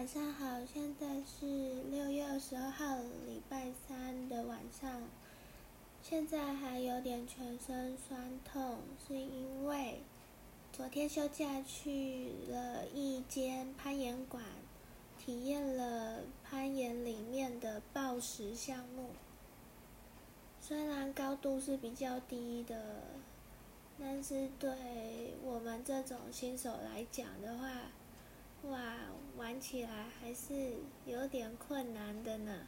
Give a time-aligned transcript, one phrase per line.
[0.00, 1.44] 晚上好，现在是
[1.90, 5.02] 六月二十二号礼拜三的晚上，
[6.02, 10.00] 现在还有点全身酸痛，是因为
[10.72, 14.42] 昨天休假去了一间攀岩馆，
[15.18, 19.10] 体验了攀岩里面的抱石项目。
[20.62, 23.02] 虽然高度是比较低的，
[23.98, 27.68] 但是对我们这种新手来讲的话，
[28.68, 28.78] 哇，
[29.36, 30.74] 玩起来还是
[31.06, 32.66] 有点困难的呢。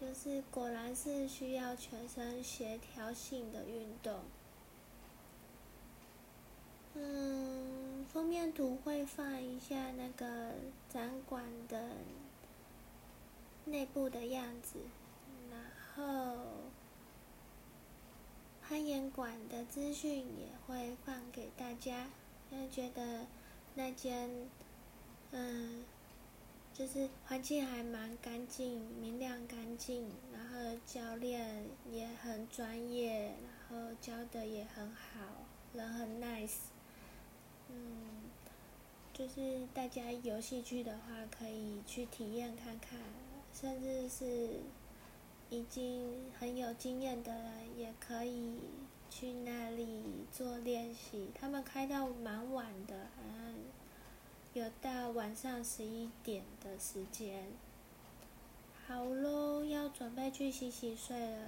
[0.00, 4.20] 就是果然是需要全身协调性的运动。
[6.94, 10.54] 嗯，封面图会放一下那个
[10.88, 11.96] 展馆的
[13.66, 14.78] 内部的样子，
[15.50, 15.60] 然
[15.94, 16.38] 后
[18.62, 22.06] 攀岩馆的资讯也会放给大家，
[22.50, 23.26] 因为觉得。
[23.78, 24.28] 那间，
[25.30, 25.84] 嗯，
[26.74, 33.34] 就是环境还蛮干净、明亮、干净，然后教练也很专业，
[33.70, 35.20] 然后教的也很好，
[35.74, 36.56] 人很 nice，
[37.68, 38.24] 嗯，
[39.12, 42.98] 就是大家有兴趣的话，可以去体验看看，
[43.54, 44.58] 甚至是
[45.50, 48.56] 已经很有经验的人，也可以
[49.08, 51.30] 去那里做练习。
[51.32, 53.06] 他们开到蛮晚的，
[54.58, 57.44] 有到晚上十一点的时间，
[58.88, 61.46] 好喽，要准备去洗洗睡了，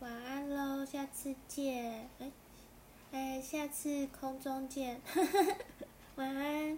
[0.00, 2.32] 晚安喽，下次见，哎，
[3.12, 5.00] 哎，下次空中见，
[6.16, 6.76] 晚安。